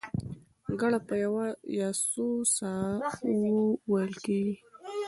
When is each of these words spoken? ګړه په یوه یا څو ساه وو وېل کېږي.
ګړه 0.79 0.99
په 1.07 1.15
یوه 1.23 1.45
یا 1.79 1.89
څو 2.11 2.27
ساه 2.55 2.95
وو 3.39 3.63
وېل 3.91 4.13
کېږي. 4.25 4.55